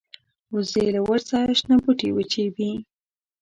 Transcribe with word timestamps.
وزې 0.53 0.85
له 0.95 1.01
وچ 1.07 1.21
ځایه 1.29 1.53
شنه 1.59 1.75
بوټي 1.83 2.09
وچيبي 2.13 2.71